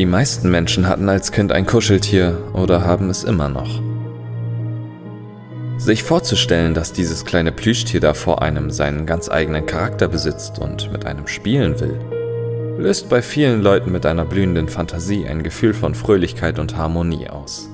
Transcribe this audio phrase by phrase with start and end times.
[0.00, 3.82] Die meisten Menschen hatten als Kind ein Kuscheltier oder haben es immer noch.
[5.76, 10.90] Sich vorzustellen, dass dieses kleine Plüschtier da vor einem seinen ganz eigenen Charakter besitzt und
[10.90, 12.00] mit einem spielen will,
[12.78, 17.68] löst bei vielen Leuten mit einer blühenden Fantasie ein Gefühl von Fröhlichkeit und Harmonie aus.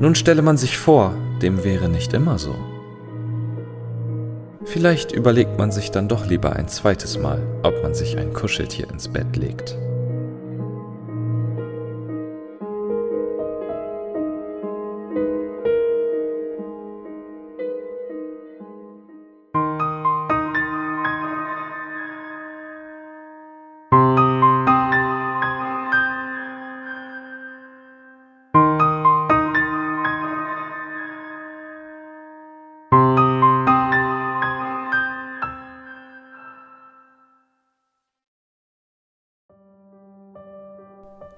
[0.00, 2.71] Nun stelle man sich vor, dem wäre nicht immer so.
[4.64, 8.88] Vielleicht überlegt man sich dann doch lieber ein zweites Mal, ob man sich ein Kuscheltier
[8.90, 9.76] ins Bett legt.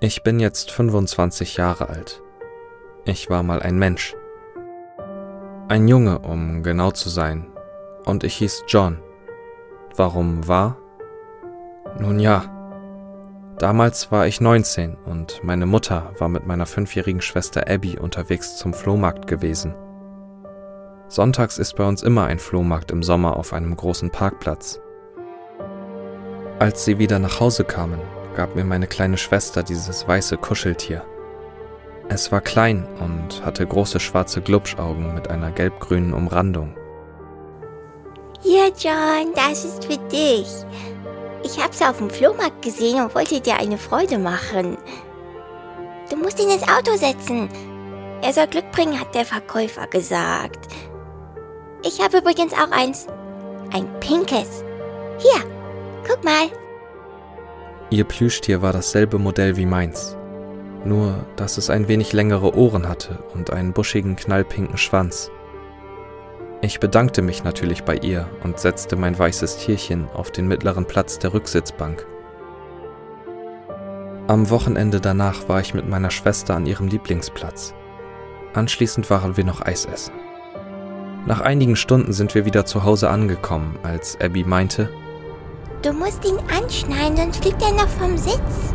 [0.04, 2.20] Ich bin jetzt 25 Jahre alt.
[3.06, 4.14] Ich war mal ein Mensch.
[5.68, 7.46] Ein Junge, um genau zu sein.
[8.04, 8.98] Und ich hieß John.
[9.96, 10.76] Warum war?
[11.98, 12.44] Nun ja.
[13.58, 18.74] Damals war ich 19 und meine Mutter war mit meiner fünfjährigen Schwester Abby unterwegs zum
[18.74, 19.74] Flohmarkt gewesen.
[21.08, 24.82] Sonntags ist bei uns immer ein Flohmarkt im Sommer auf einem großen Parkplatz.
[26.58, 28.00] Als sie wieder nach Hause kamen,
[28.34, 31.04] gab mir meine kleine Schwester dieses weiße Kuscheltier.
[32.08, 36.76] Es war klein und hatte große schwarze Glubschaugen mit einer gelbgrünen Umrandung.
[38.42, 40.48] Hier, John, das ist für dich.
[41.42, 44.76] Ich hab's auf dem Flohmarkt gesehen und wollte dir eine Freude machen.
[46.10, 47.48] Du musst ihn ins Auto setzen.
[48.20, 50.68] Er soll Glück bringen, hat der Verkäufer gesagt.
[51.82, 53.06] Ich habe übrigens auch eins.
[53.72, 54.62] Ein pinkes.
[55.18, 55.42] Hier,
[56.06, 56.48] guck mal.
[57.94, 60.16] Ihr Plüschtier war dasselbe Modell wie meins,
[60.84, 65.30] nur dass es ein wenig längere Ohren hatte und einen buschigen knallpinken Schwanz.
[66.60, 71.20] Ich bedankte mich natürlich bei ihr und setzte mein weißes Tierchen auf den mittleren Platz
[71.20, 72.04] der Rücksitzbank.
[74.26, 77.74] Am Wochenende danach war ich mit meiner Schwester an ihrem Lieblingsplatz.
[78.54, 80.14] Anschließend waren wir noch Eis essen.
[81.26, 84.90] Nach einigen Stunden sind wir wieder zu Hause angekommen, als Abby meinte,
[85.84, 88.72] Du musst ihn anschneiden, sonst fliegt er noch vom Sitz.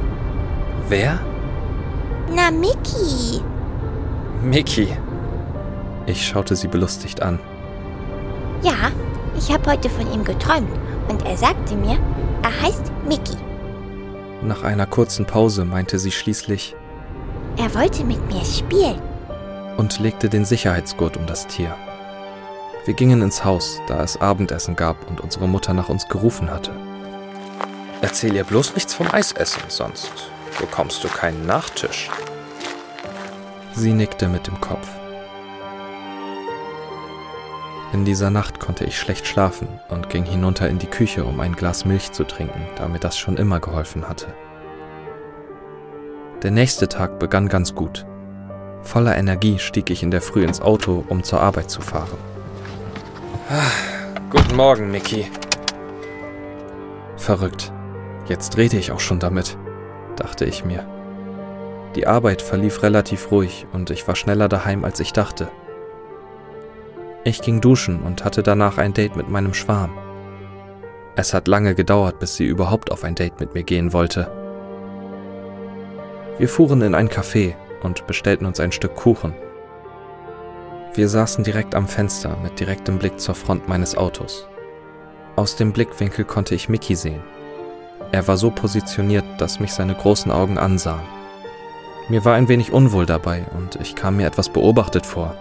[0.89, 1.19] Wer?
[2.31, 3.41] Na, Mickey.
[4.43, 4.95] Mickey.
[6.05, 7.39] Ich schaute sie belustigt an.
[8.61, 8.91] Ja,
[9.35, 10.69] ich habe heute von ihm geträumt
[11.07, 11.97] und er sagte mir,
[12.43, 13.37] er heißt Mickey.
[14.43, 16.75] Nach einer kurzen Pause meinte sie schließlich,
[17.57, 19.01] Er wollte mit mir spielen.
[19.77, 21.75] und legte den Sicherheitsgurt um das Tier.
[22.85, 26.71] Wir gingen ins Haus, da es Abendessen gab und unsere Mutter nach uns gerufen hatte.
[28.01, 30.11] Erzähl ihr bloß nichts vom Eisessen, sonst
[30.59, 32.09] bekommst du keinen Nachtisch.
[33.73, 34.87] Sie nickte mit dem Kopf.
[37.91, 41.53] In dieser Nacht konnte ich schlecht schlafen und ging hinunter in die Küche, um ein
[41.53, 44.27] Glas Milch zu trinken, da mir das schon immer geholfen hatte.
[46.43, 48.05] Der nächste Tag begann ganz gut.
[48.81, 52.17] Voller Energie stieg ich in der Früh ins Auto, um zur Arbeit zu fahren.
[53.49, 53.71] Ah,
[54.29, 55.29] guten Morgen, Mickey.
[57.17, 57.73] Verrückt.
[58.29, 59.57] Jetzt rede ich auch schon damit,
[60.16, 60.85] dachte ich mir.
[61.95, 65.50] Die Arbeit verlief relativ ruhig und ich war schneller daheim, als ich dachte.
[67.23, 69.97] Ich ging duschen und hatte danach ein Date mit meinem Schwarm.
[71.16, 74.31] Es hat lange gedauert, bis sie überhaupt auf ein Date mit mir gehen wollte.
[76.38, 79.34] Wir fuhren in ein Café und bestellten uns ein Stück Kuchen.
[80.94, 84.47] Wir saßen direkt am Fenster mit direktem Blick zur Front meines Autos.
[85.35, 87.23] Aus dem Blickwinkel konnte ich Mickey sehen.
[88.11, 91.06] Er war so positioniert, dass mich seine großen Augen ansahen.
[92.09, 95.35] Mir war ein wenig unwohl dabei und ich kam mir etwas beobachtet vor,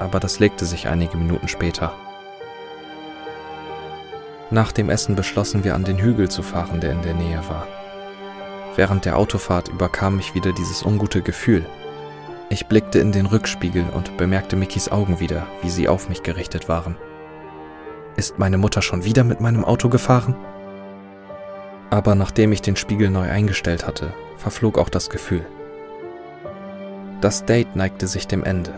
[0.00, 1.92] aber das legte sich einige Minuten später.
[4.50, 7.68] Nach dem Essen beschlossen wir an den Hügel zu fahren, der in der Nähe war.
[8.74, 11.66] Während der Autofahrt überkam mich wieder dieses ungute Gefühl.
[12.48, 16.68] Ich blickte in den Rückspiegel und bemerkte Mickys Augen wieder, wie sie auf mich gerichtet
[16.68, 16.96] waren.
[18.16, 20.34] Ist meine Mutter schon wieder mit meinem Auto gefahren?
[21.90, 25.46] Aber nachdem ich den Spiegel neu eingestellt hatte, verflog auch das Gefühl.
[27.20, 28.72] Das Date neigte sich dem Ende.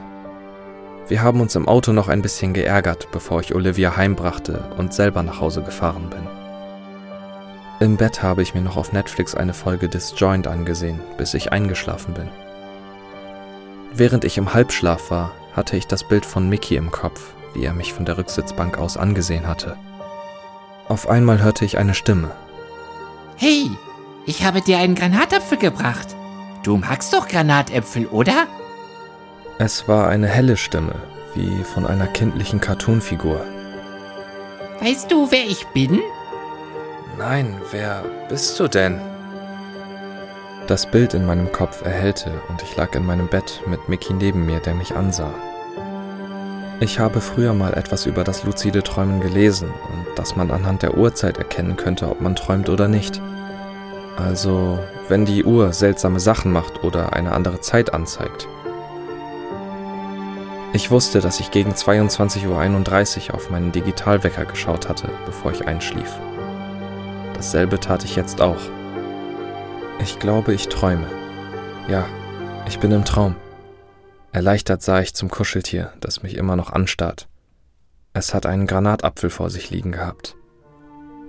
[1.09, 5.23] Wir haben uns im Auto noch ein bisschen geärgert, bevor ich Olivia heimbrachte und selber
[5.23, 6.23] nach Hause gefahren bin.
[7.81, 12.15] Im Bett habe ich mir noch auf Netflix eine Folge Disjoint angesehen, bis ich eingeschlafen
[12.15, 12.29] bin.
[13.93, 17.73] Während ich im Halbschlaf war, hatte ich das Bild von Mickey im Kopf, wie er
[17.73, 19.77] mich von der Rücksitzbank aus angesehen hatte.
[20.89, 22.31] Auf einmal hörte ich eine Stimme.
[23.43, 23.71] Hey,
[24.27, 26.15] ich habe dir einen Granatapfel gebracht.
[26.63, 28.47] Du magst doch Granatäpfel, oder?
[29.59, 30.95] Es war eine helle Stimme,
[31.35, 33.43] wie von einer kindlichen Cartoonfigur.
[34.83, 36.01] Weißt du, wer ich bin?
[37.17, 39.01] Nein, wer bist du denn?
[40.67, 44.45] Das Bild in meinem Kopf erhellte und ich lag in meinem Bett mit Mickey neben
[44.45, 45.33] mir, der mich ansah.
[46.81, 50.99] Ich habe früher mal etwas über das luzide Träumen gelesen und dass man anhand der
[50.99, 53.21] Uhrzeit erkennen könnte, ob man träumt oder nicht.
[54.17, 54.79] Also,
[55.09, 58.49] wenn die Uhr seltsame Sachen macht oder eine andere Zeit anzeigt.
[60.73, 66.19] Ich wusste, dass ich gegen 22.31 Uhr auf meinen Digitalwecker geschaut hatte, bevor ich einschlief.
[67.35, 68.61] Dasselbe tat ich jetzt auch.
[69.99, 71.09] Ich glaube, ich träume.
[71.89, 72.07] Ja,
[72.69, 73.35] ich bin im Traum.
[74.33, 77.27] Erleichtert sah ich zum Kuscheltier, das mich immer noch anstarrt.
[78.13, 80.37] Es hat einen Granatapfel vor sich liegen gehabt.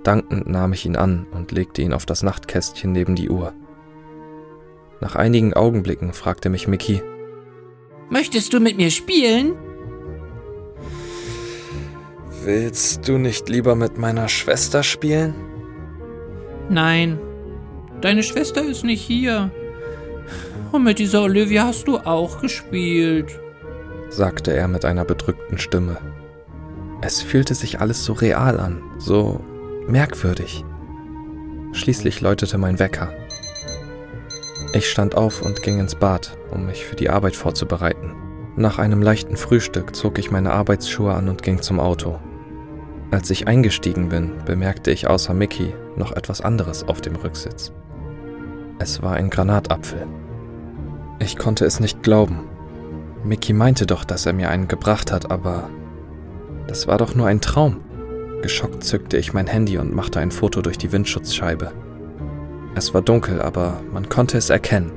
[0.02, 3.52] Dankend nahm ich ihn an und legte ihn auf das Nachtkästchen neben die Uhr.
[5.00, 7.02] Nach einigen Augenblicken fragte mich Mickey,
[8.10, 9.54] Möchtest du mit mir spielen?
[12.44, 15.34] Willst du nicht lieber mit meiner Schwester spielen?
[16.68, 17.18] Nein,
[18.00, 19.50] deine Schwester ist nicht hier.
[20.72, 23.38] Und mit dieser Olivia hast du auch gespielt,
[24.08, 25.98] sagte er mit einer bedrückten Stimme.
[27.00, 29.40] Es fühlte sich alles so real an, so
[29.88, 30.64] merkwürdig.
[31.72, 33.12] Schließlich läutete mein Wecker.
[34.74, 38.14] Ich stand auf und ging ins Bad, um mich für die Arbeit vorzubereiten.
[38.56, 42.18] Nach einem leichten Frühstück zog ich meine Arbeitsschuhe an und ging zum Auto.
[43.10, 47.72] Als ich eingestiegen bin, bemerkte ich außer Mickey noch etwas anderes auf dem Rücksitz.
[48.78, 50.06] Es war ein Granatapfel.
[51.18, 52.40] Ich konnte es nicht glauben.
[53.24, 55.68] Mickey meinte doch, dass er mir einen gebracht hat, aber
[56.66, 57.76] das war doch nur ein Traum.
[58.42, 61.72] Geschockt zückte ich mein Handy und machte ein Foto durch die Windschutzscheibe.
[62.74, 64.90] Es war dunkel, aber man konnte es erkennen.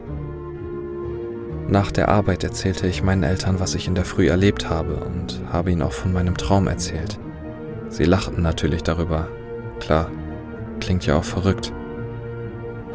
[1.68, 5.42] Nach der Arbeit erzählte ich meinen Eltern, was ich in der Früh erlebt habe und
[5.51, 7.19] habe ihnen auch von meinem Traum erzählt.
[7.89, 9.27] Sie lachten natürlich darüber.
[9.80, 10.09] Klar,
[10.80, 11.71] klingt ja auch verrückt.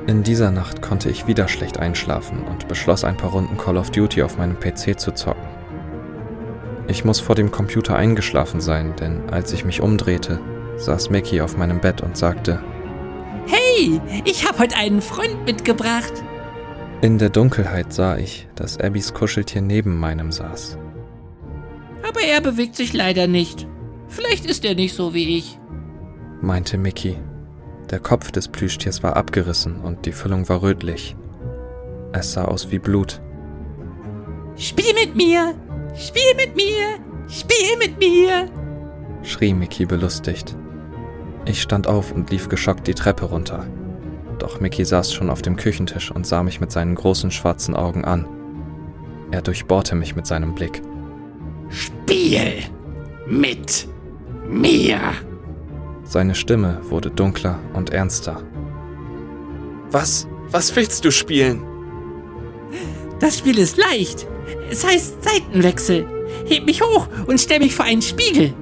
[0.08, 3.90] In dieser Nacht konnte ich wieder schlecht einschlafen und beschloss ein paar Runden Call of
[3.92, 5.59] Duty auf meinem PC zu zocken.
[6.90, 10.40] Ich muss vor dem Computer eingeschlafen sein, denn als ich mich umdrehte,
[10.76, 12.60] saß Mickey auf meinem Bett und sagte,
[13.46, 16.12] Hey, ich habe heute einen Freund mitgebracht.
[17.00, 20.78] In der Dunkelheit sah ich, dass Abbys Kuscheltier neben meinem saß.
[22.02, 23.68] Aber er bewegt sich leider nicht.
[24.08, 25.60] Vielleicht ist er nicht so wie ich,
[26.40, 27.18] meinte Mickey.
[27.90, 31.14] Der Kopf des Plüschtiers war abgerissen und die Füllung war rötlich.
[32.12, 33.20] Es sah aus wie Blut.
[34.56, 35.54] Spiel mit mir!
[35.94, 36.98] Spiel mit mir!
[37.28, 38.48] Spiel mit mir!
[39.22, 40.56] schrie Mickey belustigt.
[41.44, 43.66] Ich stand auf und lief geschockt die Treppe runter.
[44.38, 48.04] Doch Mickey saß schon auf dem Küchentisch und sah mich mit seinen großen schwarzen Augen
[48.04, 48.26] an.
[49.30, 50.82] Er durchbohrte mich mit seinem Blick.
[51.68, 52.64] Spiel
[53.26, 53.86] mit
[54.48, 54.98] mir!
[56.02, 58.42] Seine Stimme wurde dunkler und ernster.
[59.90, 60.26] Was?
[60.50, 61.62] Was willst du spielen?
[63.20, 64.26] Das Spiel ist leicht.
[64.70, 66.06] Es heißt Seitenwechsel.
[66.46, 68.54] Heb mich hoch und stell mich vor einen Spiegel.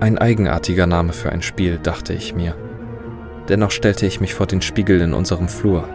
[0.00, 2.56] Ein eigenartiger Name für ein Spiel, dachte ich mir.
[3.48, 5.88] Dennoch stellte ich mich vor den Spiegel in unserem Flur.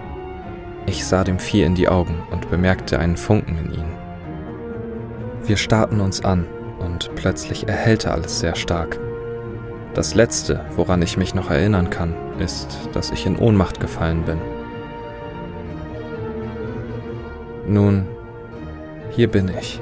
[0.85, 3.97] Ich sah dem Vieh in die Augen und bemerkte einen Funken in ihnen.
[5.45, 6.45] Wir starrten uns an
[6.79, 8.99] und plötzlich erhellte alles sehr stark.
[9.93, 14.39] Das Letzte, woran ich mich noch erinnern kann, ist, dass ich in Ohnmacht gefallen bin.
[17.67, 18.05] Nun,
[19.17, 19.81] hier bin ich.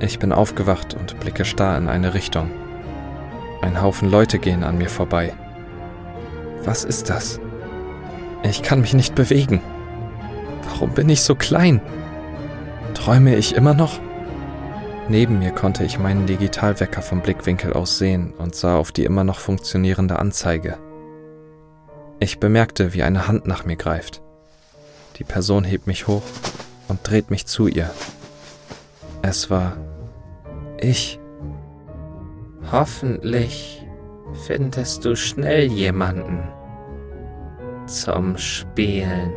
[0.00, 2.50] Ich bin aufgewacht und blicke starr in eine Richtung.
[3.60, 5.34] Ein Haufen Leute gehen an mir vorbei.
[6.64, 7.38] Was ist das?
[8.42, 9.60] Ich kann mich nicht bewegen.
[10.70, 11.82] Warum bin ich so klein?
[12.94, 14.00] Träume ich immer noch?
[15.10, 19.24] Neben mir konnte ich meinen Digitalwecker vom Blickwinkel aus sehen und sah auf die immer
[19.24, 20.78] noch funktionierende Anzeige.
[22.20, 24.22] Ich bemerkte, wie eine Hand nach mir greift.
[25.18, 26.22] Die Person hebt mich hoch
[26.88, 27.90] und dreht mich zu ihr.
[29.22, 29.76] Es war
[30.78, 31.18] ich.
[32.72, 33.84] Hoffentlich
[34.46, 36.48] findest du schnell jemanden
[37.86, 39.32] zum Spielen.